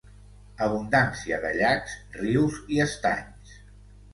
[0.67, 3.57] Abundància de llacs, rius i estanys.